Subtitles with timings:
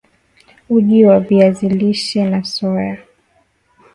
[0.69, 2.97] Uji wa viazi lishe na soya